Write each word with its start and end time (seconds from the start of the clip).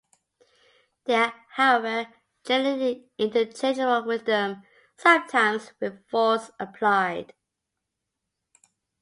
They 1.03 1.13
are 1.13 1.31
however 1.51 2.11
generally 2.43 3.07
interchangeable 3.19 4.03
with 4.03 4.25
them, 4.25 4.63
sometimes 4.97 5.73
with 5.79 6.07
force 6.09 6.49
applied. 6.59 7.35